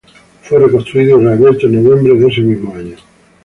Fue 0.41 0.57
reconstruido 0.57 1.21
y 1.21 1.25
reabierto 1.25 1.67
en 1.67 1.83
noviembre 1.83 2.15
de 2.17 2.27
ese 2.27 2.41
mismo 2.41 2.73
año. 2.73 2.97